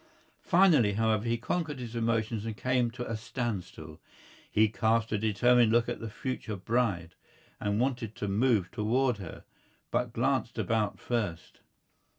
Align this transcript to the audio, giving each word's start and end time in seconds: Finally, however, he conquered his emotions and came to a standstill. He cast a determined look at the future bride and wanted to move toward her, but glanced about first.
Finally, 0.41 0.93
however, 0.93 1.25
he 1.25 1.37
conquered 1.37 1.77
his 1.77 1.95
emotions 1.95 2.43
and 2.43 2.57
came 2.57 2.89
to 2.89 3.07
a 3.07 3.15
standstill. 3.15 3.99
He 4.49 4.67
cast 4.67 5.11
a 5.11 5.17
determined 5.19 5.71
look 5.71 5.87
at 5.87 5.99
the 5.99 6.09
future 6.09 6.55
bride 6.55 7.13
and 7.59 7.79
wanted 7.79 8.15
to 8.15 8.27
move 8.27 8.71
toward 8.71 9.17
her, 9.19 9.43
but 9.91 10.11
glanced 10.13 10.57
about 10.57 10.99
first. 10.99 11.59